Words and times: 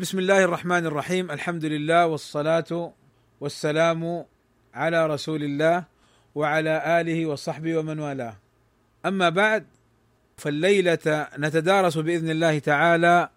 بسم 0.00 0.18
الله 0.18 0.44
الرحمن 0.44 0.86
الرحيم 0.86 1.30
الحمد 1.30 1.64
لله 1.64 2.06
والصلاة 2.06 2.92
والسلام 3.40 4.24
على 4.74 5.06
رسول 5.06 5.42
الله 5.42 5.84
وعلى 6.34 7.00
آله 7.00 7.26
وصحبه 7.26 7.78
ومن 7.78 7.98
والاه 7.98 8.36
أما 9.06 9.28
بعد 9.28 9.66
فالليلة 10.36 11.28
نتدارس 11.38 11.98
بإذن 11.98 12.30
الله 12.30 12.58
تعالى 12.58 13.28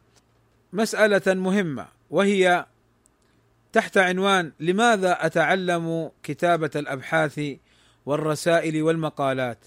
مسألة 0.74 1.34
مهمة 1.34 1.86
وهي 2.10 2.66
تحت 3.74 3.98
عنوان 3.98 4.52
لماذا 4.60 5.26
أتعلم 5.26 6.12
كتابة 6.24 6.72
الأبحاث 6.76 7.42
والرسائل 8.06 8.84
والمقالات 8.84 9.60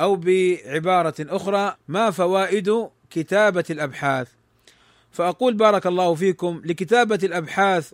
أو 0.00 0.16
بعبارة 0.16 1.14
أخرى 1.20 1.76
ما 1.88 2.10
فوائد 2.10 2.88
كتابة 3.10 3.64
الأبحاث 3.70 4.35
فأقول 5.16 5.54
بارك 5.54 5.86
الله 5.86 6.14
فيكم 6.14 6.62
لكتابة 6.64 7.18
الأبحاث 7.22 7.92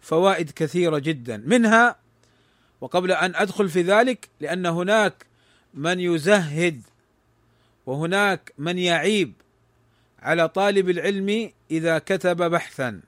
فوائد 0.00 0.50
كثيرة 0.50 0.98
جدا. 0.98 1.42
منها 1.46 1.96
وقبل 2.80 3.12
أن 3.12 3.34
أدخل 3.34 3.68
في 3.68 3.82
ذلك 3.82 4.28
لأن 4.40 4.66
هناك 4.66 5.26
من 5.74 6.00
يزهد 6.00 6.82
وهناك 7.86 8.52
من 8.58 8.78
يعيب 8.78 9.32
على 10.18 10.48
طالب 10.48 10.90
العلم 10.90 11.52
إذا 11.70 11.98
كتب 11.98 12.36
بحثا 12.36 13.00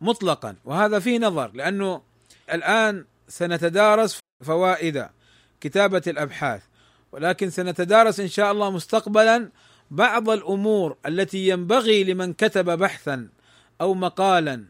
مطلقا. 0.00 0.56
وهذا 0.64 0.98
فيه 0.98 1.18
نظر 1.18 1.50
لأنه 1.54 2.02
الآن 2.52 3.04
سنتدارس 3.28 4.18
فوائد 4.44 5.06
كتابة 5.60 6.02
الأبحاث 6.06 6.62
ولكن 7.12 7.50
سنتدارس 7.50 8.20
إن 8.20 8.28
شاء 8.28 8.52
الله 8.52 8.70
مستقبلا 8.70 9.50
بعض 9.90 10.30
الأمور 10.30 10.96
التي 11.06 11.48
ينبغي 11.48 12.04
لمن 12.04 12.32
كتب 12.32 12.64
بحثا 12.78 13.28
أو 13.80 13.94
مقالا 13.94 14.64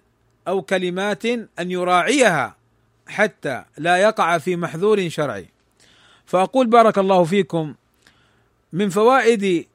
أو 0.48 0.62
كلمات 0.62 1.27
أن 1.27 1.70
يراعيها 1.70 2.56
حتى 3.06 3.65
لا 3.79 3.96
يقع 3.96 4.38
في 4.38 4.57
محذور 4.57 5.09
شرعي. 5.09 5.48
فأقول 6.26 6.66
بارك 6.66 6.98
الله 6.98 7.24
فيكم 7.24 7.74
من 8.73 8.88
فوائد 8.88 9.66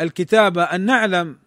الكتابه 0.00 0.62
أن 0.62 0.80
نعلم 0.80 1.38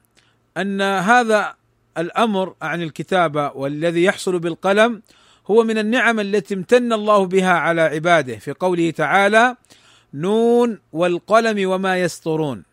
أن 0.57 0.81
هذا 0.81 1.55
الأمر 1.97 2.55
عن 2.61 2.81
الكتابه 2.81 3.51
والذي 3.51 4.03
يحصل 4.03 4.39
بالقلم 4.39 5.01
هو 5.47 5.63
من 5.63 5.77
النعم 5.77 6.19
التي 6.19 6.53
امتن 6.53 6.93
الله 6.93 7.25
بها 7.25 7.53
على 7.53 7.81
عباده. 7.81 8.35
في 8.37 8.51
قوله 8.51 8.91
تعالى 8.91 9.55
نون 10.13 10.79
والقلم 10.93 11.69
وما 11.69 12.01
يسطرون 12.01 12.63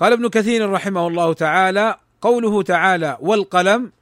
قال 0.00 0.12
ابن 0.12 0.28
كثير 0.28 0.70
رحمه 0.70 1.06
الله 1.06 1.32
تعالى 1.32 1.96
قوله 2.20 2.62
تعالى 2.62 3.18
والقلم 3.20 3.92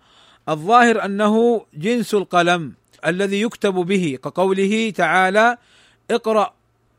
الظاهر 0.49 1.05
أنه 1.05 1.65
جنس 1.75 2.15
القلم 2.15 2.73
الذي 3.07 3.41
يكتب 3.43 3.75
به 3.75 4.19
كقوله 4.25 4.91
تعالى 4.91 5.57
اقرأ 6.11 6.55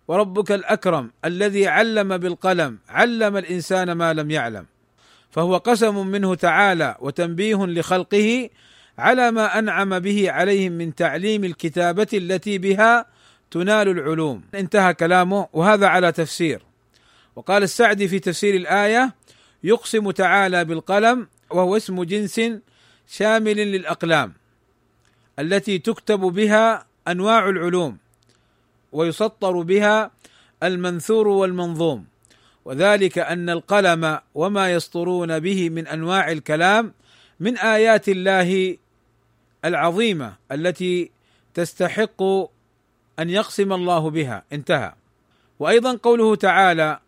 وربك 0.08 0.52
الأكرم 0.52 1.12
الذي 1.26 1.68
علم 1.68 2.18
بالقلم 2.18 2.78
علم 2.90 3.38
الإنسان 3.38 3.92
ما 3.92 4.14
لم 4.14 4.32
يعلم 4.32 4.66
فهو 5.32 5.58
قسم 5.58 6.08
منه 6.08 6.36
تعالى 6.36 6.96
وتنبيه 7.00 7.66
لخلقه 7.66 8.50
على 8.98 9.32
ما 9.32 9.60
أنعم 9.60 10.00
به 10.00 10.32
عليهم 10.32 10.72
من 10.72 10.96
تعليم 10.96 11.44
الكتابة 11.44 12.08
التي 12.14 12.58
بها 12.58 13.06
تنال 13.52 13.88
العلوم. 13.88 14.42
انتهى 14.56 14.94
كلامه 14.94 15.48
وهذا 15.54 15.88
على 15.88 16.12
تفسير. 16.12 16.69
وقال 17.36 17.64
السعدي 17.64 18.08
في 18.08 18.20
تفسير 18.20 18.56
الآية 18.56 19.16
يقسم 19.64 20.12
تعالى 20.12 20.66
بالقلم 20.66 21.28
وهو 21.52 21.78
اسم 21.78 22.04
جنس 22.04 22.42
شامل 23.08 23.58
للأقلام 23.58 24.34
التي 25.40 25.80
تكتب 25.80 26.20
بها 26.20 26.86
أنواع 27.08 27.50
العلوم 27.50 27.98
ويسطر 28.92 29.62
بها 29.62 30.12
المنثور 30.64 31.28
والمنظوم 31.28 32.06
وذلك 32.66 33.18
أن 33.18 33.50
القلم 33.50 34.20
وما 34.36 34.74
يسطرون 34.74 35.40
به 35.40 35.70
من 35.70 35.88
أنواع 35.88 36.32
الكلام 36.32 36.94
من 37.40 37.58
آيات 37.58 38.10
الله 38.10 38.78
العظيمة 39.66 40.34
التي 40.52 41.12
تستحق 41.54 42.24
أن 43.20 43.30
يقسم 43.30 43.74
الله 43.74 44.10
بها. 44.10 44.44
انتهى. 44.54 44.94
وأيضا 45.60 45.96
قوله 46.04 46.36
تعالى 46.36 47.00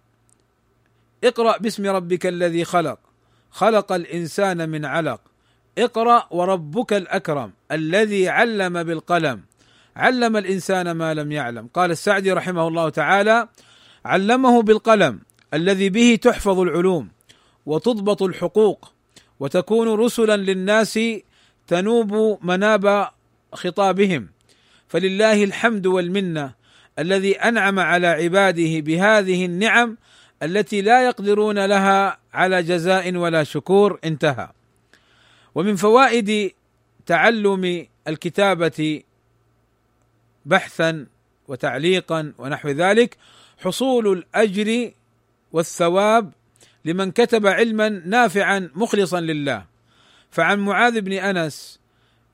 اقرأ 1.24 1.58
باسم 1.58 1.88
ربك 1.88 2.26
الذي 2.26 2.64
خلق. 2.64 3.00
خلق 3.52 3.92
الإنسان 3.92 4.70
من 4.70 4.86
علق. 4.86 5.22
اقرأ 5.78 6.28
وربك 6.32 6.94
الأكرم 6.94 7.52
الذي 7.72 8.30
علم 8.30 8.84
بالقلم. 8.84 9.42
علم 9.96 10.38
الإنسان 10.38 10.92
ما 10.92 11.14
لم 11.14 11.32
يعلم. 11.32 11.68
قال 11.74 11.92
السعدي 11.92 12.32
رحمه 12.32 12.68
الله 12.68 12.90
تعالى 12.90 13.48
علمه 14.06 14.62
بالقلم 14.62 15.20
الذي 15.54 15.90
به 15.90 16.20
تحفظ 16.22 16.60
العلوم 16.60 17.10
وتضبط 17.66 18.22
الحقوق 18.24 18.92
وتكون 19.40 19.88
رسلا 19.88 20.38
للناس 20.38 21.00
تنوب 21.68 22.40
مناب 22.42 23.08
خطابهم. 23.54 24.28
فلله 24.88 25.44
الحمد 25.44 25.86
والمنة 25.86 26.54
الذي 27.00 27.36
أنعم 27.36 27.80
على 27.80 28.08
عباده 28.08 28.80
بهذه 28.80 29.46
النعم 29.46 29.98
التي 30.44 30.82
لا 30.82 31.06
يقدرون 31.06 31.66
لها 31.66 32.20
على 32.34 32.64
جزاء 32.64 33.16
ولا 33.16 33.44
شكور 33.44 34.00
انتهى. 34.04 34.50
ومن 35.56 35.76
فوائد 35.76 36.52
تعلم 37.06 37.88
الكتابة 38.08 39.04
بحثا 40.46 41.06
وتعليقا 41.48 42.34
ونحو 42.38 42.70
ذلك 42.70 43.18
حصول 43.58 44.08
الأجر 44.08 44.92
والثواب 45.52 46.32
لمن 46.86 47.12
كتب 47.12 47.48
علما 47.48 47.90
نافعا 47.90 48.70
مخلصا 48.76 49.22
لله. 49.22 49.66
فعن 50.32 50.60
معاذ 50.60 51.02
بن 51.02 51.14
أنس 51.14 51.80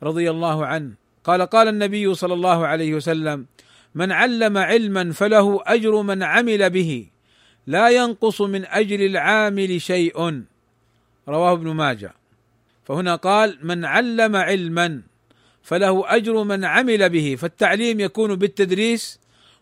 رضي 0.03 0.29
الله 0.29 0.65
عنه 0.65 0.91
قال 1.23 1.41
قال 1.41 1.67
النبي 1.67 2.13
صلى 2.13 2.33
الله 2.33 2.67
عليه 2.67 2.93
وسلم 2.93 3.45
من 3.95 4.11
علم 4.11 4.57
علما 4.57 5.11
فله 5.11 5.61
أجر 5.65 6.01
من 6.01 6.23
عمل 6.23 6.69
به. 6.69 7.07
لا 7.67 7.89
ينقص 7.89 8.41
من 8.41 8.65
اجر 8.65 8.99
العامل 9.05 9.81
شيء. 9.81 10.43
رواه 11.27 11.51
ابن 11.51 11.71
ماجه. 11.71 12.13
فهنا 12.85 13.15
قال 13.15 13.59
من 13.61 13.85
علم 13.85 14.35
علما 14.35 15.01
فله 15.63 16.15
أجر 16.15 16.43
من 16.43 16.65
عمل 16.65 17.09
به 17.09 17.35
فالتعليم 17.39 17.99
يكون 17.99 18.35
بالتدريس 18.35 19.19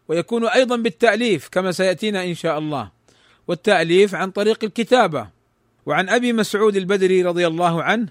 ويكون 0.08 0.48
أيضا 0.48 0.76
بالتأليف 0.78 1.50
كما 1.50 1.72
سيأتينا 1.72 2.24
إن 2.24 2.36
شاء 2.36 2.60
الله. 2.60 2.92
والتأليف 3.48 4.16
عن 4.16 4.32
طريق 4.32 4.64
الكتابة. 4.64 5.28
وعن 5.86 6.10
أبي 6.10 6.34
مسعود 6.34 6.76
البدري 6.76 7.24
رضي 7.24 7.48
الله 7.48 7.84
عنه 7.84 8.08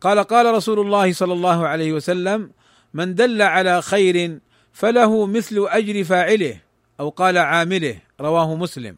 قال 0.00 0.18
قال 0.18 0.54
رسول 0.54 0.80
الله 0.80 1.12
صلى 1.12 1.32
الله 1.32 1.66
عليه 1.66 1.92
وسلم 1.92 2.50
من 2.94 3.14
دل 3.14 3.42
على 3.42 3.82
خير 3.82 4.38
فله 4.72 5.26
مثل 5.26 5.66
أجر 5.68 6.04
فاعله. 6.04 6.67
أو 7.00 7.08
قال 7.08 7.38
عامله 7.38 7.98
رواه 8.20 8.54
مسلم 8.54 8.96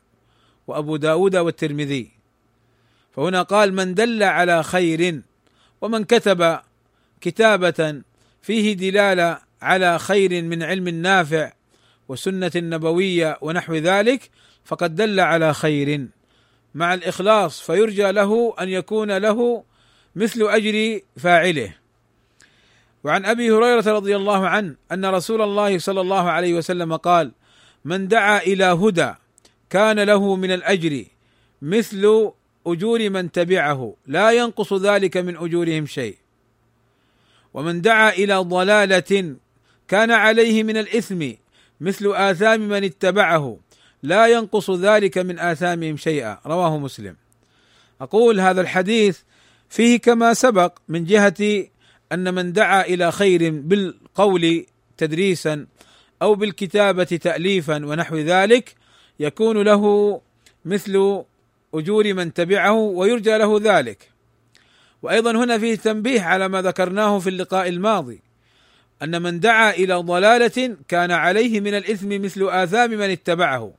وأبو 0.67 0.97
داود 0.97 1.37
والترمذي. 1.37 2.11
فهنا 3.13 3.43
قال 3.43 3.75
من 3.75 3.95
دل 3.95 4.23
على 4.23 4.63
خير 4.63 5.21
ومن 5.81 6.05
كتب 6.05 6.59
كتابة 7.21 8.03
فيه 8.43 8.73
دلالة 8.73 9.39
على 9.63 9.99
خير 9.99 10.43
من 10.43 10.63
علم 10.63 10.89
نافع 10.89 11.53
وسنة 12.09 12.51
نبوية 12.57 13.39
ونحو 13.41 13.75
ذلك 13.75 14.31
فقد 14.65 14.95
دل 14.95 15.21
على 15.21 15.55
خير. 15.55 16.09
مع 16.75 16.95
الإخلاص 16.95 17.61
فيرجى 17.61 18.13
له 18.13 18.55
أن 18.61 18.69
يكون 18.69 19.17
له 19.17 19.65
مثل 20.17 20.43
أجر 20.43 21.01
فاعله. 21.17 21.75
وعن 23.05 23.25
أبي 23.25 23.51
هريرة 23.51 23.93
رضي 23.93 24.17
الله 24.17 24.49
عنه 24.49 24.77
أن 24.93 25.07
رسول 25.07 25.43
الله 25.43 25.79
صلى 25.79 26.01
الله 26.01 26.31
عليه 26.31 26.55
وسلم 26.55 26.97
قال 26.97 27.33
من 27.85 28.09
دعا 28.09 28.39
إلى 28.39 28.65
هدى 28.65 29.15
كان 29.71 30.01
له 30.01 30.37
من 30.37 30.51
الأجر 30.51 31.05
مثل 31.63 32.31
أجور 32.67 33.11
من 33.11 33.33
تبعه 33.33 33.95
لا 34.07 34.31
ينقص 34.31 34.73
ذلك 34.73 35.17
من 35.17 35.37
أجورهم 35.37 35.87
شيء. 35.87 36.17
ومن 37.55 37.81
دعا 37.81 38.11
إلى 38.11 38.37
ضلالة 38.37 39.37
كان 39.89 40.11
عليه 40.11 40.63
من 40.63 40.77
الإثم 40.77 41.31
مثل 41.81 42.13
آثام 42.15 42.61
من 42.61 42.85
اتبعه 42.85 43.59
لا 44.03 44.27
ينقص 44.27 44.71
ذلك 44.71 45.19
من 45.19 45.39
آثامهم 45.39 45.97
شيئا. 45.97 46.39
رواه 46.47 46.79
مسلم. 46.79 47.17
أقول 48.01 48.41
هذا 48.41 48.61
الحديث 48.61 49.19
فيه 49.69 49.99
كما 49.99 50.35
سبق 50.35 50.79
من 50.89 51.05
جهة 51.05 51.67
أن 52.13 52.35
من 52.35 52.53
دعا 52.53 52.81
إلى 52.81 53.13
خير 53.13 53.51
بالقول 53.51 54.67
تدريسا 54.97 55.67
أو 56.23 56.35
بالكتابة 56.35 57.05
تاليفا 57.05 57.87
ونحو 57.87 58.17
ذلك 58.17 58.75
يكون 59.21 59.63
له 59.63 60.21
مثل 60.65 61.23
أجور 61.75 62.15
من 62.15 62.35
تبعه 62.35 62.73
ويرجى 62.73 63.39
له 63.39 63.61
ذلك. 63.63 64.11
وأيضا 65.03 65.31
هنا 65.31 65.59
فيه 65.59 65.75
تنبيه 65.75 66.23
على 66.23 66.49
ما 66.49 66.63
ذكرناه 66.63 67.19
في 67.19 67.31
اللقاء 67.31 67.69
الماضي 67.69 68.23
أن 69.03 69.23
من 69.23 69.41
دعا 69.41 69.71
إلى 69.71 69.95
ضلالة 69.95 70.77
كان 70.89 71.11
عليه 71.11 71.61
من 71.61 71.75
الإثم 71.75 72.23
مثل 72.23 72.49
آثام 72.49 72.91
من 72.91 73.11
اتبعه. 73.11 73.73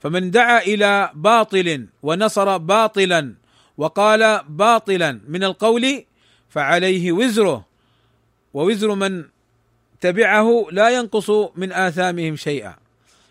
فمن 0.00 0.30
دعا 0.30 0.58
إلى 0.58 1.10
باطل 1.14 1.86
ونصر 2.02 2.56
باطلا 2.56 3.34
وقال 3.76 4.40
باطلا 4.48 5.20
من 5.28 5.44
القول 5.44 6.04
فعليه 6.48 7.12
وزره 7.12 7.66
ووزر 8.54 8.94
من 8.94 9.24
تبعه 10.00 10.66
لا 10.70 10.88
ينقص 10.90 11.30
من 11.56 11.72
آثامهم 11.72 12.36
شيئا. 12.36 12.76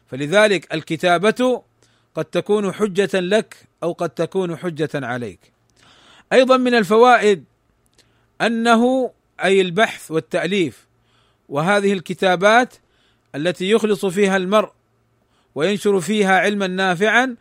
فلذلك 0.07 0.73
الكتابة 0.73 1.61
قد 2.15 2.25
تكون 2.25 2.71
حجة 2.71 3.19
لك 3.19 3.55
أو 3.83 3.91
قد 3.91 4.09
تكون 4.09 4.57
حجة 4.57 4.89
عليك. 4.93 5.39
أيضا 6.33 6.57
من 6.57 6.75
الفوائد 6.75 7.43
أنه 8.41 9.11
أي 9.43 9.61
البحث 9.61 10.11
والتأليف 10.11 10.87
وهذه 11.49 11.93
الكتابات 11.93 12.73
التي 13.35 13.69
يخلص 13.69 14.05
فيها 14.05 14.37
المرء 14.37 14.71
وينشر 15.55 15.99
فيها 15.99 16.39
علما 16.39 16.67
نافعا 16.67 17.35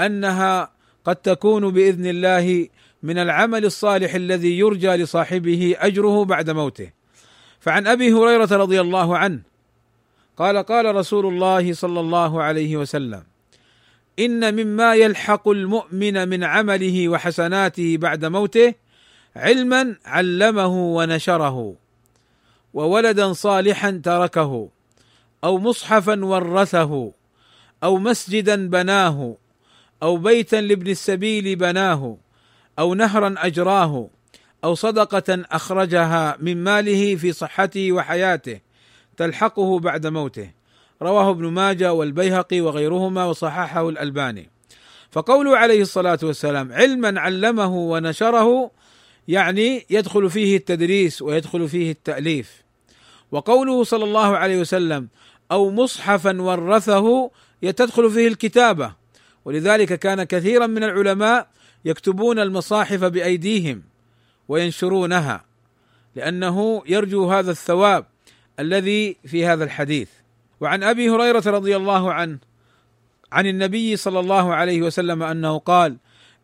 أنها 0.00 0.72
قد 1.04 1.16
تكون 1.16 1.70
بإذن 1.70 2.06
الله 2.06 2.68
من 3.02 3.18
العمل 3.18 3.64
الصالح 3.64 4.14
الذي 4.14 4.58
يرجى 4.58 4.88
لصاحبه 4.88 5.76
أجره 5.78 6.24
بعد 6.24 6.50
موته. 6.50 6.95
فعن 7.66 7.86
أبي 7.86 8.12
هريرة 8.12 8.56
رضي 8.56 8.80
الله 8.80 9.18
عنه 9.18 9.40
قال 10.36 10.56
قال 10.58 10.94
رسول 10.94 11.26
الله 11.26 11.72
صلى 11.72 12.00
الله 12.00 12.42
عليه 12.42 12.76
وسلم 12.76 13.22
إن 14.18 14.54
مما 14.54 14.94
يلحق 14.94 15.48
المؤمن 15.48 16.28
من 16.28 16.44
عمله 16.44 17.08
وحسناته 17.08 17.96
بعد 17.96 18.24
موته 18.24 18.74
علما 19.36 19.96
علمه 20.04 20.94
ونشره 20.96 21.74
وولدا 22.74 23.32
صالحا 23.32 24.00
تركه 24.04 24.68
أو 25.44 25.58
مصحفا 25.58 26.24
ورثه 26.24 27.12
أو 27.84 27.98
مسجدا 27.98 28.68
بناه 28.68 29.36
أو 30.02 30.16
بيتا 30.16 30.56
لابن 30.56 30.90
السبيل 30.90 31.56
بناه 31.56 32.18
أو 32.78 32.94
نهرا 32.94 33.34
أجراه 33.38 34.10
أو 34.66 34.74
صدقة 34.74 35.44
أخرجها 35.50 36.36
من 36.40 36.64
ماله 36.64 37.16
في 37.16 37.32
صحته 37.32 37.92
وحياته 37.92 38.60
تلحقه 39.16 39.78
بعد 39.78 40.06
موته. 40.06 40.50
رواه 41.02 41.30
ابن 41.30 41.46
ماجه 41.46 41.92
والبيهقي 41.92 42.60
وغيرهما 42.60 43.24
وصححه 43.24 43.88
الألباني. 43.88 44.50
فقوله 45.10 45.56
عليه 45.56 45.82
الصلاة 45.82 46.18
والسلام 46.22 46.72
علما 46.72 47.20
علمه 47.20 47.76
ونشره 47.76 48.70
يعني 49.28 49.86
يدخل 49.90 50.30
فيه 50.30 50.56
التدريس 50.56 51.22
ويدخل 51.22 51.68
فيه 51.68 51.90
التأليف. 51.90 52.62
وقوله 53.32 53.84
صلى 53.84 54.04
الله 54.04 54.36
عليه 54.36 54.60
وسلم 54.60 55.08
أو 55.52 55.70
مصحفا 55.70 56.42
ورثه 56.42 57.30
تدخل 57.62 58.10
فيه 58.10 58.28
الكتابة. 58.28 58.92
ولذلك 59.44 59.98
كان 59.98 60.24
كثيرا 60.24 60.66
من 60.66 60.84
العلماء 60.84 61.48
يكتبون 61.84 62.38
المصاحف 62.38 63.04
بأيديهم. 63.04 63.95
وينشرونها 64.48 65.44
لأنه 66.14 66.82
يرجو 66.86 67.30
هذا 67.30 67.50
الثواب 67.50 68.04
الذي 68.60 69.16
في 69.26 69.46
هذا 69.46 69.64
الحديث. 69.64 70.08
وعن 70.60 70.82
أبي 70.82 71.10
هريرة 71.10 71.42
رضي 71.46 71.76
الله 71.76 72.12
عنه 72.12 72.38
عن 73.32 73.46
النبي 73.46 73.96
صلى 73.96 74.20
الله 74.20 74.54
عليه 74.54 74.82
وسلم 74.82 75.22
أنه 75.22 75.58
قال 75.58 75.96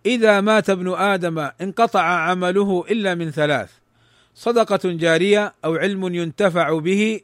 إذا 0.06 0.40
مات 0.40 0.70
ابن 0.70 0.94
آدم 0.94 1.38
انقطع 1.60 2.02
عمله 2.02 2.84
إلا 2.90 3.14
من 3.14 3.30
ثلاث 3.30 3.70
صدقة 4.34 4.80
جارية 4.84 5.54
أو 5.64 5.74
علم 5.76 6.14
ينتفع 6.14 6.78
به 6.78 7.20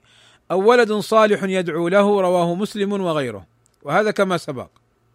أو 0.50 0.70
ولد 0.70 0.92
صالح 0.92 1.42
يدعو 1.42 1.88
له 1.88 2.20
رواه 2.20 2.54
مسلم 2.54 2.92
وغيره. 2.92 3.46
وهذا 3.82 4.10
كما 4.10 4.36
سبق. 4.36 4.68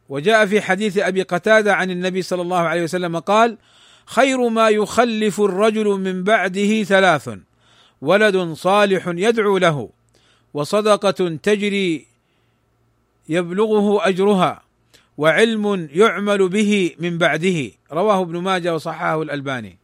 وجاء 0.10 0.46
في 0.46 0.62
حديث 0.62 0.98
أبي 0.98 1.22
قتادة 1.22 1.76
عن 1.76 1.92
النبي 1.92 2.22
صلى 2.22 2.42
الله 2.42 2.60
عليه 2.60 2.84
وسلم 2.84 3.20
قال 3.20 3.58
خير 4.06 4.50
ما 4.50 4.70
يخلف 4.70 5.42
الرجل 5.42 5.86
من 5.86 6.24
بعده 6.24 6.84
ثلاث 6.84 7.30
ولد 8.02 8.54
صالح 8.54 9.08
يدعو 9.08 9.58
له 9.58 9.90
وصدقة 10.54 11.38
تجري 11.44 12.06
يبلغه 13.30 14.08
أجرها 14.08 14.64
وعلم 15.18 15.90
يعمل 15.92 16.50
به 16.50 16.96
من 17.00 17.18
بعده 17.18 17.72
رواه 17.92 18.22
ابن 18.22 18.38
ماجه 18.38 18.76
وصححه 18.76 19.22
الألباني. 19.22 19.78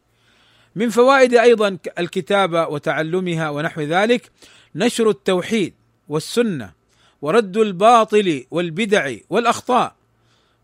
من 0.76 0.90
فوائد 0.90 1.34
أيضا 1.34 1.78
الكتابة 1.98 2.68
وتعلمها 2.68 3.50
ونحو 3.50 3.80
ذلك 3.80 4.30
نشر 4.74 5.10
التوحيد 5.10 5.74
والسنة 6.08 6.72
ورد 7.22 7.56
الباطل 7.56 8.44
والبدع 8.50 9.16
والأخطاء 9.30 9.94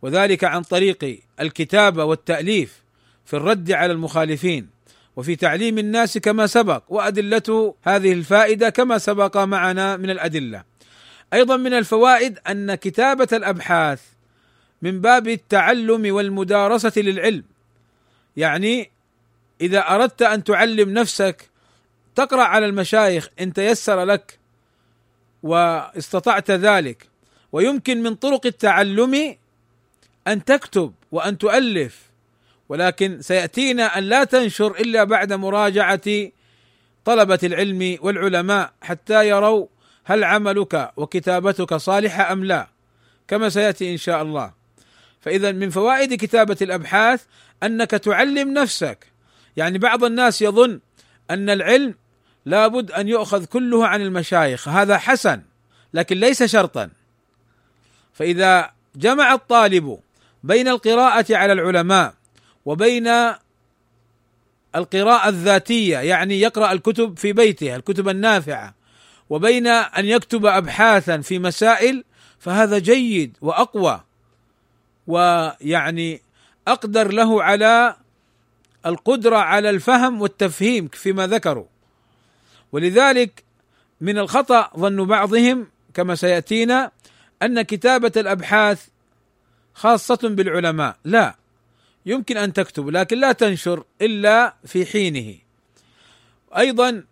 وذلك 0.02 0.44
عن 0.44 0.62
طريق 0.62 1.20
الكتابة 1.40 2.04
والتأليف. 2.04 2.85
في 3.26 3.36
الرد 3.36 3.72
على 3.72 3.92
المخالفين 3.92 4.68
وفي 5.16 5.36
تعليم 5.36 5.78
الناس 5.78 6.18
كما 6.18 6.46
سبق 6.46 6.82
وأدلة 6.88 7.74
هذه 7.82 8.12
الفائدة 8.12 8.70
كما 8.70 8.98
سبق 8.98 9.36
معنا 9.36 9.96
من 9.96 10.10
الأدلة. 10.10 10.64
أيضا 11.32 11.56
من 11.56 11.72
الفوائد 11.72 12.38
أن 12.48 12.74
كتابة 12.74 13.28
الأبحاث 13.32 14.02
من 14.82 15.00
باب 15.00 15.28
التعلم 15.28 16.14
والمدارسة 16.14 16.92
للعلم. 16.96 17.44
يعني 18.36 18.90
إذا 19.60 19.78
أردت 19.78 20.22
أن 20.22 20.44
تعلم 20.44 20.90
نفسك 20.90 21.50
تقرأ 22.14 22.42
على 22.42 22.66
المشايخ 22.66 23.28
إن 23.40 23.52
تيسر 23.52 24.04
لك 24.04 24.38
واستطعت 25.42 26.50
ذلك 26.50 27.08
ويمكن 27.52 28.02
من 28.02 28.14
طرق 28.14 28.46
التعلم 28.46 29.36
أن 30.28 30.44
تكتب 30.44 30.92
وأن 31.12 31.38
تؤلف 31.38 32.05
ولكن 32.68 33.22
سيأتينا 33.22 33.98
أن 33.98 34.04
لا 34.04 34.24
تنشر 34.24 34.70
إلا 34.70 35.04
بعد 35.04 35.32
مراجعة 35.32 36.30
طلبة 37.04 37.38
العلم 37.42 37.98
والعلماء 38.00 38.72
حتى 38.82 39.28
يروا 39.28 39.66
هل 40.04 40.24
عملك 40.24 40.92
وكتابتك 40.96 41.74
صالحة 41.74 42.32
أم 42.32 42.44
لا 42.44 42.68
كما 43.28 43.48
سيأتي 43.48 43.92
إن 43.92 43.96
شاء 43.96 44.22
الله. 44.22 44.52
فإذا 45.20 45.52
من 45.52 45.70
فوائد 45.70 46.14
كتابة 46.14 46.56
الأبحاث 46.62 47.22
أنك 47.62 47.90
تعلم 47.90 48.52
نفسك. 48.52 49.06
يعني 49.56 49.78
بعض 49.78 50.04
الناس 50.04 50.42
يظن 50.42 50.80
أن 51.30 51.50
العلم 51.50 51.94
لابد 52.46 52.90
أن 52.90 53.08
يؤخذ 53.08 53.44
كله 53.44 53.86
عن 53.86 54.02
المشايخ 54.02 54.68
هذا 54.68 54.98
حسن 54.98 55.42
لكن 55.94 56.16
ليس 56.16 56.42
شرطا. 56.42 56.90
فإذا 58.12 58.70
جمع 58.96 59.34
الطالب 59.34 59.98
بين 60.42 60.68
القراءة 60.68 61.36
على 61.36 61.52
العلماء 61.52 62.14
وبين 62.66 63.08
القراءة 64.76 65.28
الذاتية 65.28 65.98
يعني 65.98 66.40
يقرأ 66.40 66.72
الكتب 66.72 67.18
في 67.18 67.32
بيته 67.32 67.76
الكتب 67.76 68.08
النافعة. 68.08 68.74
وبين 69.30 69.66
أن 69.66 70.04
يكتب 70.06 70.46
ابحاثا 70.46 71.20
في 71.20 71.38
مسائل 71.38 72.04
فهذا 72.38 72.78
جيد 72.78 73.36
وأقوى. 73.40 74.00
ويعني 75.06 76.22
أقدر 76.68 77.12
له 77.12 77.42
على 77.42 77.96
القدرة 78.86 79.36
على 79.36 79.70
الفهم 79.70 80.22
والتفهيم 80.22 80.88
فيما 80.88 81.26
ذكروا. 81.26 81.66
ولذلك 82.72 83.44
من 84.00 84.18
الخطأ 84.18 84.70
ظن 84.76 85.04
بعضهم 85.04 85.66
كما 85.94 86.14
سيأتينا 86.14 86.90
أن 87.42 87.62
كتابة 87.62 88.12
الأبحاث 88.16 88.86
خاصة 89.74 90.18
بالعلماء. 90.22 90.96
لا 91.04 91.34
يمكن 92.06 92.36
أن 92.36 92.52
تكتب 92.52 92.88
لكن 92.88 93.18
لا 93.18 93.32
تنشر 93.32 93.84
إلا 94.02 94.54
في 94.64 94.86
حينه. 94.86 95.38
أيضا 96.56 97.04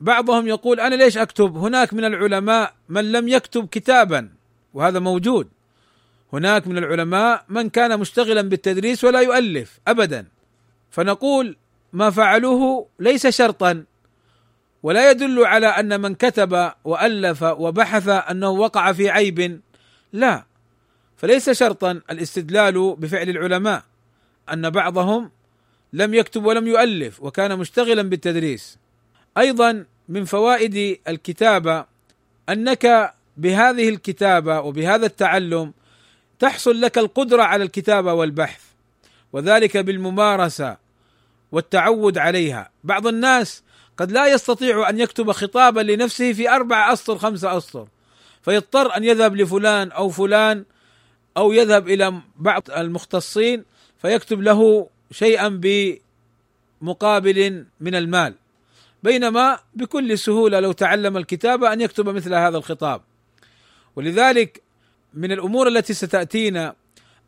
بعضهم 0.00 0.48
يقول 0.48 0.80
أنا 0.80 0.94
ليش 0.94 1.18
أكتب؟ 1.18 1.56
هناك 1.56 1.94
من 1.94 2.04
العلماء 2.04 2.74
من 2.88 3.12
لم 3.12 3.28
يكتب 3.28 3.68
كتابا 3.68 4.28
وهذا 4.74 4.98
موجود. 4.98 5.48
هناك 6.32 6.66
من 6.66 6.78
العلماء 6.78 7.44
من 7.48 7.68
كان 7.68 8.00
مشتغلا 8.00 8.42
بالتدريس 8.42 9.04
ولا 9.04 9.20
يؤلف 9.20 9.78
ابدا. 9.88 10.26
فنقول 10.90 11.56
ما 11.92 12.10
فعلوه 12.10 12.88
ليس 12.98 13.26
شرطا 13.26 13.84
ولا 14.82 15.10
يدل 15.10 15.44
على 15.44 15.66
أن 15.66 16.00
من 16.00 16.14
كتب 16.14 16.72
وألف 16.84 17.42
وبحث 17.42 18.08
أنه 18.08 18.50
وقع 18.50 18.92
في 18.92 19.10
عيب. 19.10 19.60
لا 20.12 20.45
فليس 21.16 21.50
شرطا 21.50 22.00
الاستدلال 22.10 22.96
بفعل 22.98 23.28
العلماء 23.28 23.82
أن 24.52 24.70
بعضهم 24.70 25.30
لم 25.92 26.14
يكتب 26.14 26.44
ولم 26.44 26.66
يؤلف 26.66 27.22
وكان 27.22 27.58
مشتغلا 27.58 28.02
بالتدريس. 28.02 28.78
أيضا 29.38 29.84
من 30.08 30.24
فوائد 30.24 30.98
الكتابه 31.08 31.84
أنك 32.48 33.14
بهذه 33.36 33.88
الكتابة 33.88 34.60
وبهذا 34.60 35.06
التعلم 35.06 35.72
تحصل 36.38 36.80
لك 36.80 36.98
القدرة 36.98 37.42
على 37.42 37.64
الكتابة 37.64 38.12
والبحث 38.12 38.60
وذلك 39.32 39.76
بالممارسة 39.76 40.76
والتعود 41.52 42.18
عليها. 42.18 42.70
بعض 42.84 43.06
الناس 43.06 43.62
قد 43.96 44.12
لا 44.12 44.26
يستطيع 44.26 44.88
أن 44.88 45.00
يكتب 45.00 45.32
خطابا 45.32 45.80
لنفسه 45.80 46.32
في 46.32 46.50
أربع 46.50 46.92
أسطر 46.92 47.18
خمسه 47.18 47.56
أسطر 47.56 47.88
فيضطر 48.42 48.96
أن 48.96 49.04
يذهب 49.04 49.36
لفلان 49.36 49.90
أو 49.90 50.08
فلان 50.08 50.64
أو 51.36 51.52
يذهب 51.52 51.88
إلى 51.88 52.20
بعض 52.36 52.70
المختصين 52.70 53.64
فيكتب 54.02 54.40
له 54.40 54.88
شيئا 55.10 55.48
بمقابل 56.82 57.66
من 57.80 57.94
المال. 57.94 58.34
بينما 59.02 59.58
بكل 59.74 60.18
سهولة 60.18 60.60
لو 60.60 60.72
تعلم 60.72 61.16
الكتابه 61.16 61.72
أن 61.72 61.80
يكتب 61.80 62.08
مثل 62.08 62.34
هذا 62.34 62.58
الخطاب. 62.58 63.00
ولذلك 63.96 64.62
من 65.14 65.32
الأمور 65.32 65.68
التي 65.68 65.94
ستأتينا 65.94 66.74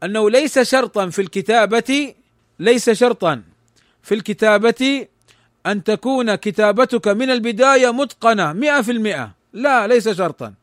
أنه 0.03 0.31
ليس 0.31 0.59
شرطا 0.59 1.09
في 1.09 1.23
الكتابة 1.23 2.15
ليس 2.59 2.91
شرطا 2.91 3.43
في 4.03 4.15
الكتابة 4.15 5.07
أن 5.67 5.85
تكون 5.85 6.35
كتابتك 6.35 7.09
من 7.09 7.31
البداية 7.31 7.93
متقنة 7.93 8.53
مئة 8.53 8.81
في 8.81 8.93
المئة. 8.93 9.31
لا 9.53 9.87
ليس 9.87 10.09
شرطا. 10.09 10.55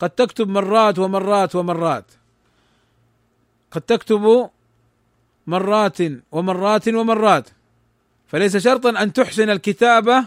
قد 0.00 0.10
تكتب 0.10 0.48
مرات 0.48 0.98
ومرات 0.98 1.54
ومرات. 1.54 2.04
قد 3.70 3.80
تكتب 3.80 4.50
مرات 5.46 5.98
ومرات 6.32 6.88
ومرات 6.88 7.48
فليس 8.28 8.56
شرطا 8.56 9.02
أن 9.02 9.12
تحسن 9.12 9.50
الكتابة 9.50 10.24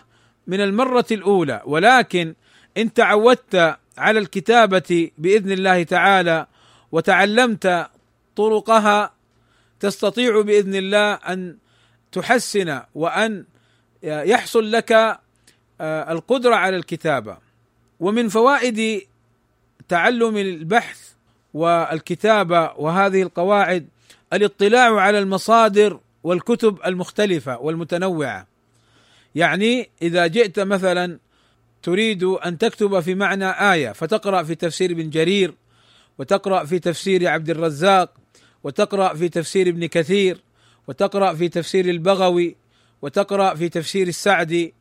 من 0.47 0.62
المرة 0.62 1.05
الأولى 1.12 1.62
ولكن 1.65 2.35
إن 2.77 2.93
تعودت 2.93 3.77
على 3.97 4.19
الكتابة 4.19 5.12
بإذن 5.17 5.51
الله 5.51 5.83
تعالى 5.83 6.47
وتعلمت 6.91 7.88
طرقها 8.35 9.13
تستطيع 9.79 10.41
بإذن 10.41 10.75
الله 10.75 11.13
أن 11.13 11.57
تحسن 12.12 12.81
وأن 12.95 13.45
يحصل 14.03 14.71
لك 14.71 14.91
آه، 15.81 16.12
القدرة 16.12 16.55
على 16.55 16.75
الكتابة. 16.75 17.38
ومن 18.00 18.29
فوائد 18.29 19.01
تعلم 19.88 20.38
البحث 20.38 21.02
والكتابة 21.53 22.72
وهذه 22.77 23.22
القواعد 23.22 23.88
الاطلاع 24.33 25.00
على 25.00 25.19
المصادر 25.19 26.00
والكتب 26.24 26.77
المختلفة 26.86 27.60
والمتنوعة. 27.60 28.48
يعني 29.36 29.89
إذا 30.01 30.27
جئت 30.27 30.60
مثلا 30.60 31.17
تريد 31.83 32.24
أن 32.24 32.57
تكتب 32.57 33.00
في 33.00 33.15
معنى 33.15 33.50
آية 33.50 33.91
فتقرأ 33.91 34.43
في 34.43 34.55
تفسير 34.55 34.91
ابن 34.91 35.10
جرير 35.10 35.53
وتقرأ 36.17 36.65
في 36.65 36.79
تفسير 36.79 37.27
عبد 37.27 37.50
الرزاق 37.50 38.13
وتقرأ 38.63 39.13
في 39.13 39.29
تفسير 39.29 39.69
ابن 39.69 39.86
كثير 39.86 40.41
وتقرأ 40.88 41.33
في 41.33 41.50
تفسير 41.50 41.89
البغوي 41.89 42.55
وتقرأ 43.01 43.55
في 43.55 43.69
تفسير 43.69 44.07
السعدي 44.07 44.74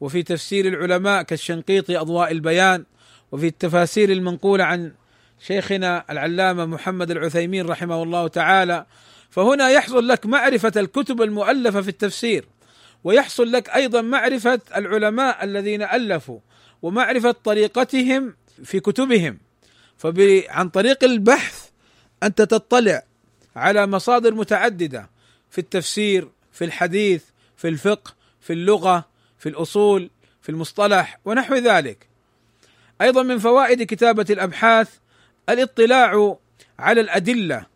وفي 0.00 0.22
تفسير 0.22 0.68
العلماء 0.68 1.22
كالشنقيطي 1.22 1.98
أضواء 1.98 2.32
البيان 2.32 2.84
وفي 3.32 3.46
التفاسير 3.46 4.12
المنقولة 4.12 4.64
عن 4.64 4.92
شيخنا 5.40 6.04
العلامة 6.10 6.66
محمد 6.66 7.10
العثيمين 7.10 7.66
رحمه 7.66 8.02
الله 8.02 8.28
تعالى 8.28 8.86
فهنا 9.30 9.68
يحصل 9.68 10.08
لك 10.08 10.26
معرفة 10.26 10.72
الكتب 10.76 11.22
المؤلفة 11.22 11.80
في 11.80 11.88
التفسير 11.88 12.44
ويحصل 13.04 13.52
لك 13.52 13.68
أيضا 13.68 14.00
معرفة 14.00 14.60
العلماء 14.76 15.44
الذين 15.44 15.82
ألفوا 15.82 16.38
ومعرفة 16.82 17.30
طريقتهم 17.30 18.34
في 18.64 18.80
كتبهم. 18.80 19.38
فعن 19.96 20.68
طريق 20.68 21.04
البحث 21.04 21.68
أنت 22.22 22.42
تطلع 22.42 23.02
على 23.56 23.86
مصادر 23.86 24.34
متعددة 24.34 25.10
في 25.50 25.58
التفسير 25.58 26.28
في 26.52 26.64
الحديث 26.64 27.24
في 27.56 27.68
الفقه 27.68 28.14
في 28.40 28.52
اللغة 28.52 29.08
في 29.38 29.48
الأصول 29.48 30.10
في 30.42 30.48
المصطلح 30.48 31.18
ونحو 31.24 31.54
ذلك. 31.54 32.06
أيضا 33.00 33.22
من 33.22 33.38
فوائد 33.38 33.82
كتابة 33.82 34.26
الأبحاث 34.30 34.88
الاطلاع 35.52 36.36
على 36.78 37.00
الأدلة 37.00 37.66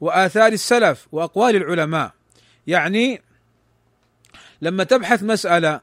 وآثار 0.00 0.52
السلف 0.52 1.06
وأقوال 1.12 1.56
العلماء. 1.56 2.12
يعني 2.66 3.22
لما 4.62 4.84
تبحث 4.84 5.22
مسألة 5.22 5.80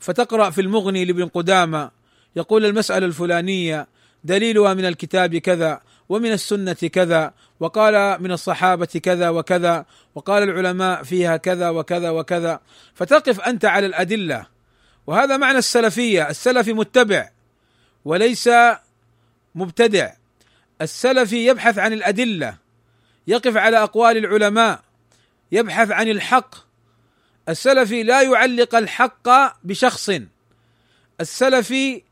فتقرأ 0.00 0.50
في 0.50 0.60
المغني 0.60 1.04
لابن 1.04 1.26
قدامة 1.26 1.90
يقول 2.36 2.64
المسألة 2.64 3.06
الفلانية 3.06 3.88
دليلها 4.24 4.74
من 4.74 4.84
الكتاب 4.84 5.36
كذا 5.36 5.80
ومن 6.08 6.32
السنة 6.32 6.72
كذا 6.72 7.32
وقال 7.60 8.22
من 8.22 8.32
الصحابة 8.32 8.86
كذا 8.86 9.28
وكذا 9.28 9.86
وقال 10.14 10.42
العلماء 10.42 11.02
فيها 11.02 11.36
كذا 11.36 11.70
وكذا 11.70 12.10
وكذا. 12.10 12.60
فتقف 12.94 13.40
أنت 13.40 13.64
على 13.64 13.86
الأدلة. 13.86 14.46
وهذا 15.06 15.36
معنى 15.36 15.58
السلفية. 15.58 16.30
السلفي 16.30 16.72
متبع 16.72 17.30
وليس 18.04 18.50
مبتدع. 19.54 20.12
السلفي 20.82 21.46
يبحث 21.46 21.78
عن 21.78 21.92
الأدلة 21.92 22.56
يقف 23.26 23.56
على 23.56 23.82
أقوال 23.82 24.16
العلماء 24.16 24.80
يبحث 25.52 25.90
عن 25.90 26.08
الحق. 26.08 26.54
السلفي 27.48 28.02
لا 28.02 28.22
يعلق 28.22 28.74
الحق 28.74 29.28
بشخص. 29.64 30.10
السلفي 31.20 32.02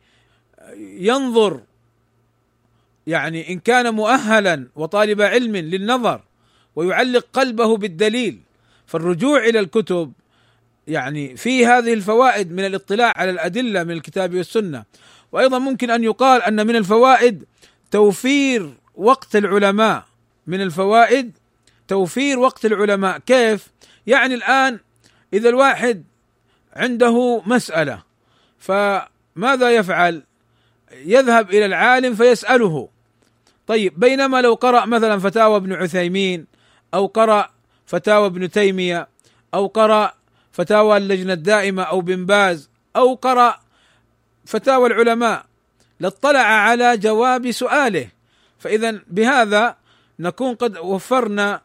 ينظر 0.78 1.60
يعني 3.06 3.52
إن 3.52 3.58
كان 3.58 3.94
مؤهلا 3.94 4.68
وطالب 4.76 5.22
علم 5.22 5.56
للنظر 5.56 6.20
ويعلق 6.76 7.26
قلبه 7.32 7.76
بالدليل. 7.76 8.40
فالرجوع 8.86 9.44
إلى 9.44 9.60
الكتب 9.60 10.12
يعني 10.86 11.36
في 11.36 11.66
هذه 11.66 11.92
الفوائد 11.92 12.52
من 12.52 12.66
الاطلاع 12.66 13.12
على 13.16 13.30
الأدلة 13.30 13.84
من 13.84 13.90
الكتاب 13.90 14.34
والسنة. 14.34 14.84
وأيضا 15.32 15.58
ممكن 15.58 15.90
أن 15.90 16.04
يقال 16.04 16.42
أن 16.42 16.66
من 16.66 16.76
الفوائد 16.76 17.44
توفير 17.90 18.74
وقت 18.94 19.36
العلماء 19.36 20.04
من 20.46 20.60
الفوائد 20.60 21.32
توفير 21.88 22.38
وقت 22.38 22.66
العلماء 22.66 23.18
كيف؟ 23.18 23.68
يعني 24.06 24.34
الآن 24.34 24.78
إذا 25.32 25.48
الواحد 25.48 26.04
عنده 26.72 27.42
مسألة 27.46 28.02
فماذا 28.58 29.70
يفعل؟ 29.70 30.22
يذهب 30.92 31.50
إلى 31.50 31.66
العالم 31.66 32.14
فيسأله 32.14 32.88
طيب 33.66 34.00
بينما 34.00 34.42
لو 34.42 34.54
قرأ 34.54 34.86
مثلا 34.86 35.18
فتاوى 35.18 35.56
ابن 35.56 35.72
عثيمين 35.72 36.46
أو 36.94 37.06
قرأ 37.06 37.50
فتاوى 37.86 38.26
ابن 38.26 38.50
تيمية 38.50 39.08
أو 39.54 39.66
قرأ 39.66 40.14
فتاوى 40.52 40.96
اللجنة 40.96 41.32
الدائمة 41.32 41.82
أو 41.82 42.00
بن 42.00 42.26
باز 42.26 42.70
أو 42.96 43.14
قرأ 43.14 43.60
فتاوى 44.44 44.86
العلماء 44.86 45.46
لاطلع 46.00 46.40
على 46.40 46.96
جواب 46.96 47.50
سؤاله. 47.50 48.08
فاذا 48.58 49.00
بهذا 49.06 49.76
نكون 50.18 50.54
قد 50.54 50.78
وفرنا 50.78 51.60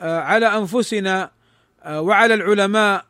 آه، 0.00 0.20
على 0.20 0.46
أنفسنا 0.46 1.30
آه، 1.82 2.00
وعلى 2.00 2.34
العلماء 2.34 3.04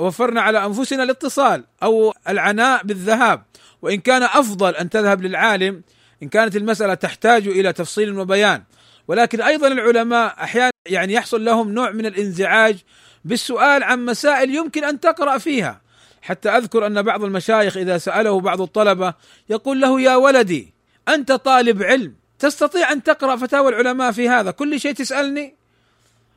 وفرنا 0.00 0.40
على 0.40 0.66
أنفسنا 0.66 1.02
الاتصال 1.02 1.64
أو 1.82 2.14
العناء 2.28 2.82
بالذهاب. 2.82 3.42
وإن 3.82 4.00
كان 4.00 4.22
أفضل 4.22 4.74
أن 4.74 4.90
تذهب 4.90 5.22
للعالم 5.22 5.82
إن 6.22 6.28
كانت 6.28 6.56
المسألة 6.56 6.94
تحتاج 6.94 7.48
إلى 7.48 7.72
تفصيل 7.72 8.18
وبيان. 8.18 8.62
ولكن 9.08 9.40
أيضا 9.40 9.68
العلماء 9.68 10.34
أحيانا 10.42 10.70
يعني 10.86 11.12
يحصل 11.12 11.44
لهم 11.44 11.72
نوع 11.72 11.90
من 11.90 12.06
الانزعاج 12.06 12.76
بالسؤال 13.24 13.82
عن 13.82 14.04
مسائل 14.04 14.54
يمكن 14.54 14.84
أن 14.84 15.00
تقرأ 15.00 15.38
فيها. 15.38 15.80
حتى 16.22 16.48
أذكر 16.48 16.86
أن 16.86 17.02
بعض 17.02 17.24
المشايخ 17.24 17.76
إذا 17.76 17.98
سأله 17.98 18.40
بعض 18.40 18.60
الطلبة 18.60 19.14
يقول 19.50 19.80
له 19.80 20.00
يا 20.00 20.16
ولدي 20.16 20.72
أنت 21.08 21.32
طالب 21.32 21.82
علم 21.82 22.14
تستطيع 22.38 22.92
أن 22.92 23.02
تقرأ 23.02 23.36
فتاوى 23.36 23.68
العلماء 23.68 24.12
في 24.12 24.28
هذا 24.28 24.50
كل 24.50 24.80
شيء 24.80 24.92
تسألني؟ 24.92 25.54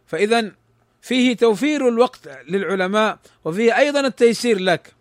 فاذا 0.08 0.52
فيه 1.02 1.36
توفير 1.36 1.88
الوقت 1.88 2.20
للعلماء 2.50 3.18
وفيه 3.46 3.78
أيضا 3.78 4.00
التيسير 4.00 4.60
لك. 4.60 4.94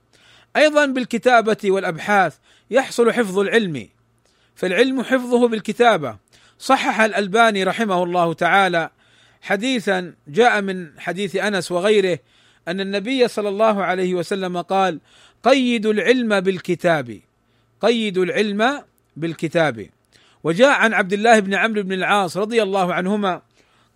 أيضا 0.56 0.86
بالكتابة 0.86 1.56
والأبحاث 1.64 2.34
يحصل 2.70 3.12
حفظ 3.12 3.38
العلم. 3.38 3.88
فالعلم 4.54 5.02
حفظه 5.02 5.48
بالكتابة. 5.48 6.16
صحح 6.58 7.00
الألباني 7.00 7.64
رحمه 7.64 8.02
الله 8.02 8.32
تعالى 8.34 8.90
حديثا 9.42 10.14
جاء 10.28 10.60
من 10.60 11.00
حديث 11.00 11.36
أنس 11.36 11.72
وغيره 11.72 12.18
أن 12.68 12.80
النبي 12.80 13.28
صلى 13.28 13.48
الله 13.48 13.84
عليه 13.84 14.14
وسلم 14.14 14.60
قال 14.60 15.00
قيدوا 15.42 15.92
العلم 15.92 16.40
بالكتاب 16.40 17.20
قيدوا 17.80 18.24
العلم 18.24 18.82
بالكتاب. 19.16 19.88
وجاء 20.44 20.70
عن 20.70 20.92
عبد 20.94 21.12
الله 21.12 21.38
بن 21.40 21.54
عمرو 21.54 21.82
بن 21.82 21.92
العاص 21.92 22.36
رضي 22.36 22.62
الله 22.62 22.94
عنهما 22.94 23.42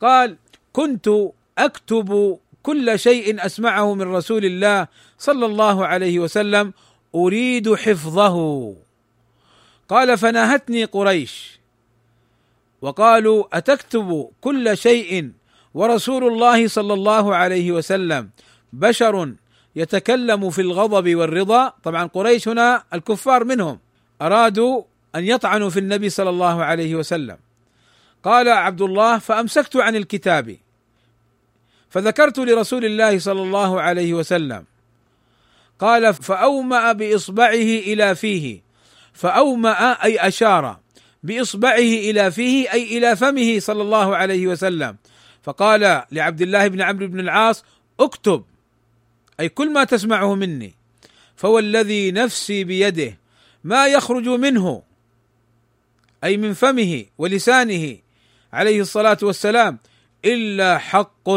قال 0.00 0.36
كنت 0.72 1.08
أكتب 1.58 2.38
كل 2.62 2.98
شيء 2.98 3.46
أسمعه 3.46 3.94
من 3.94 4.02
رسول 4.02 4.44
الله 4.44 4.86
صلى 5.18 5.46
الله 5.46 5.86
عليه 5.86 6.18
وسلم 6.18 6.72
أريد 7.14 7.74
حفظه. 7.74 8.76
قال 9.88 10.18
فناهتني 10.18 10.84
قريش 10.84 11.60
وقالوا 12.82 13.58
أتكتب 13.58 14.30
كل 14.40 14.76
شيء 14.76 15.30
ورسول 15.74 16.24
الله 16.24 16.68
صلى 16.68 16.94
الله 16.94 17.34
عليه 17.36 17.72
وسلم 17.72 18.30
بشر 18.72 19.34
يتكلم 19.76 20.50
في 20.50 20.60
الغضب 20.60 21.14
والرضا. 21.14 21.72
طبعا 21.84 22.06
قريش 22.06 22.48
هنا 22.48 22.82
الكفار 22.94 23.44
منهم. 23.44 23.78
أرادوا 24.22 24.82
أن 25.14 25.24
يطعنوا 25.24 25.70
في 25.70 25.78
النبي 25.78 26.08
صلى 26.08 26.30
الله 26.30 26.64
عليه 26.64 26.94
وسلم. 26.94 27.36
قال 28.24 28.48
عبد 28.48 28.82
الله 28.82 29.18
فأمسكت 29.18 29.76
عن 29.76 29.96
الكتاب. 29.96 30.56
فذكرت 31.90 32.38
لرسول 32.38 32.84
الله 32.84 33.18
صلى 33.18 33.42
الله 33.42 33.80
عليه 33.80 34.14
وسلم. 34.14 34.64
قال 35.78 36.14
فأومأ 36.14 36.92
بإصبعه 36.92 37.70
إلى 37.86 38.14
فيه. 38.14 38.60
فأومأ 39.12 40.04
أي 40.04 40.28
أشار 40.28 40.78
بإصبعه 41.22 41.78
إلى 41.78 42.30
فيه 42.30 42.72
أي 42.72 42.98
إلى 42.98 43.16
فمه 43.16 43.58
صلى 43.58 43.82
الله 43.82 44.16
عليه 44.16 44.46
وسلم. 44.46 44.96
فقال 45.42 46.02
لعبد 46.12 46.42
الله 46.42 46.68
بن 46.68 46.82
عمرو 46.82 47.06
بن 47.06 47.20
العاص 47.20 47.64
اكتب. 48.00 48.44
أي 49.40 49.48
كل 49.48 49.72
ما 49.72 49.84
تسمعه 49.84 50.34
مني 50.34 50.74
فوالذي 51.36 52.10
نفسي 52.10 52.64
بيده 52.64 53.18
ما 53.64 53.86
يخرج 53.86 54.28
منه 54.28 54.82
أي 56.24 56.36
من 56.36 56.52
فمه 56.52 57.04
ولسانه 57.18 57.98
عليه 58.52 58.80
الصلاة 58.80 59.18
والسلام 59.22 59.78
إلا 60.24 60.78
حق 60.78 61.30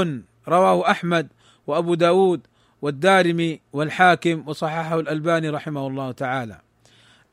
رواه 0.48 0.92
أحمد 0.92 1.28
وأبو 1.68 1.94
داود 1.94 2.42
والدارمي 2.82 3.60
والحاكم 3.74 4.44
وصححه 4.48 5.00
الألباني 5.00 5.50
رحمه 5.50 5.88
الله 5.88 6.12
تعالى. 6.12 6.62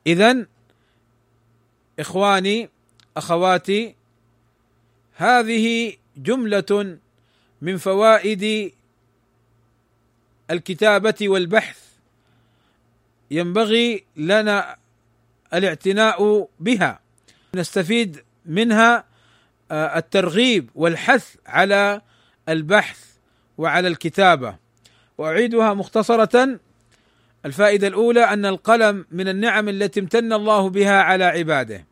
اذا 0.06 0.46
إخواني 1.98 2.70
أخواتي 3.16 3.94
هذه 5.12 5.92
جملة 6.16 6.98
من 7.62 7.76
فوائد 7.76 8.72
الكتابة 10.50 11.14
والبحث 11.22 11.78
ينبغي 13.30 14.04
لنا 14.16 14.76
الاعتناء 15.54 16.48
بها. 16.60 17.00
نستفيد 17.54 18.24
منها 18.46 19.04
آه، 19.70 19.98
الترغيب 19.98 20.70
والحث 20.74 21.36
على 21.46 22.00
البحث 22.48 23.04
وعلى 23.58 23.88
الكتابة. 23.88 24.56
وأعيدها 25.18 25.74
مختصرة. 25.74 26.58
الفائدة 27.46 27.88
الأولى 27.88 28.24
أن 28.24 28.46
القلم 28.46 29.06
من 29.10 29.28
النعم 29.28 29.68
التي 29.68 30.00
امتن 30.00 30.32
الله 30.32 30.70
بها 30.70 31.02
على 31.02 31.24
عباده. 31.24 31.84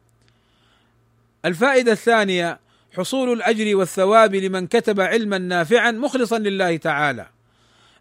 الفائدة 1.45 1.93
الثانية 1.93 2.61
حصول 2.97 3.33
الأجر 3.33 3.77
والثواب 3.77 4.35
لمن 4.35 4.67
كتب 4.67 5.01
علما 5.01 5.39
نافعا 5.39 5.91
مخلصا 5.91 6.39
لله 6.39 6.77
تعالى. 6.77 7.34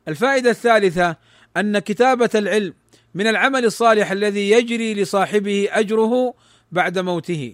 الفائدة 0.08 0.50
الثالثة 0.50 1.18
أن 1.58 1.80
كتابة 1.80 2.30
العلم 2.36 2.74
من 3.14 3.28
العمل 3.28 3.66
الصالح 3.66 4.12
الذي 4.12 4.50
يجري 4.50 4.94
لصاحبه 4.94 5.68
أجره 5.72 6.34
بعد 6.72 7.00
موته. 7.00 7.54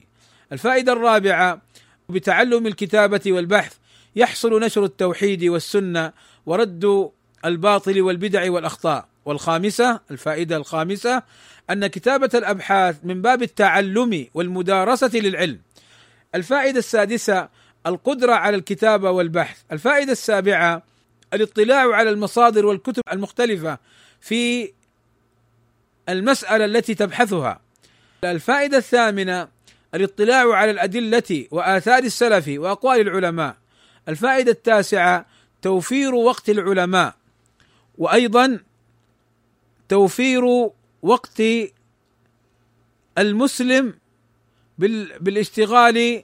الفائدة 0.51 0.93
الرابعة 0.93 1.61
بتعلم 2.09 2.67
الكتابة 2.67 3.21
والبحث 3.27 3.73
يحصل 4.15 4.63
نشر 4.63 4.83
التوحيد 4.85 5.43
والسنة 5.43 6.13
ورد 6.45 7.09
الباطل 7.45 8.01
والبدع 8.01 8.51
والأخطاء. 8.51 9.09
والخامسة 9.25 9.99
الفائدة 10.11 10.57
الخامسة 10.57 11.23
أن 11.69 11.87
كتابة 11.87 12.29
الأبحاث 12.33 12.95
من 13.03 13.21
باب 13.21 13.43
التعلم 13.43 14.27
والمدارسة 14.33 15.11
للعلم. 15.13 15.59
الفائدة 16.35 16.79
السادسة 16.79 17.49
القدرة 17.85 18.33
على 18.33 18.55
الكتابة 18.55 19.11
والبحث. 19.11 19.57
الفائدة 19.71 20.11
السابعة 20.11 20.88
الاطلاع 21.33 21.95
على 21.95 22.09
المصادر 22.09 22.65
والكتب 22.65 23.03
المختلفة 23.11 23.77
في 24.21 24.71
المسألة 26.09 26.65
التي 26.65 26.95
تبحثها. 26.95 27.61
الفائدة 28.23 28.77
الثامنة 28.77 29.47
الاطلاع 29.95 30.53
على 30.53 30.71
الأدلة 30.71 31.47
وآثار 31.51 32.03
السلف 32.03 32.45
وأقوال 32.47 32.99
العلماء. 32.99 33.57
الفائدة 34.09 34.51
التاسعة 34.51 35.25
توفير 35.61 36.15
وقت 36.15 36.49
العلماء. 36.49 37.15
وأيضا 37.97 38.59
توفير 39.89 40.43
وقت 41.01 41.41
المسلم 43.17 43.93
بالاشتغال 45.19 46.23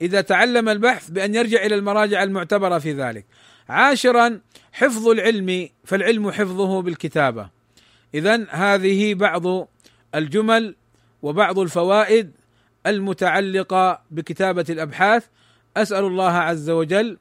إذا 0.00 0.20
تعلم 0.20 0.68
البحث 0.68 1.10
بأن 1.10 1.34
يرجع 1.34 1.66
إلى 1.66 1.74
المراجع 1.74 2.22
المعتبرة 2.22 2.78
في 2.78 2.92
ذلك. 2.92 3.24
عاشرا 3.68 4.40
حفظ 4.72 5.08
العلم 5.08 5.68
فالعلم 5.84 6.30
حفظه 6.30 6.82
بالكتابة. 6.82 7.48
اذا 8.14 8.46
هذه 8.50 9.14
بعض 9.14 9.68
الجمل 10.14 10.76
وبعض 11.22 11.58
الفوائد 11.58 12.30
المتعلقة 12.86 14.00
بكتابة 14.10 14.64
الأبحاث. 14.70 15.26
أسأل 15.76 16.04
الله 16.04 16.32
عز 16.32 16.70
وجل 16.70 17.18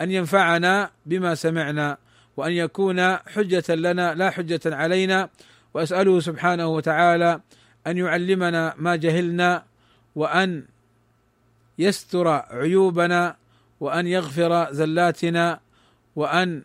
أن 0.00 0.10
ينفعنا 0.10 0.90
بما 1.06 1.34
سمعنا 1.34 1.98
وأن 2.36 2.52
يكون 2.52 3.16
حجة 3.16 3.74
لنا 3.74 4.14
لا 4.14 4.30
حجة 4.30 4.60
علينا. 4.66 5.28
وأسأله 5.74 6.20
سبحانه 6.20 6.66
وتعالى 6.66 7.40
أن 7.86 7.98
يعلمنا 7.98 8.74
ما 8.78 8.96
جهلنا 8.96 9.64
وأن 10.14 10.64
يستر 11.78 12.28
عيوبنا 12.28 13.36
وأن 13.80 14.06
يغفر 14.06 14.72
زلاتنا. 14.72 15.63
وأن 16.16 16.62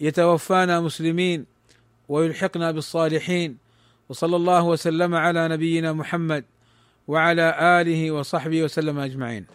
يتوفانا 0.00 0.80
مسلمين 0.80 1.46
ويلحقنا 2.08 2.70
بالصالحين 2.70 3.58
وصلى 4.08 4.36
الله 4.36 4.64
وسلم 4.64 5.14
على 5.14 5.48
نبينا 5.48 5.92
محمد 5.92 6.44
وعلى 7.08 7.80
آله 7.80 8.10
وصحبه 8.10 8.62
وسلم 8.62 8.98
أجمعين. 8.98 9.46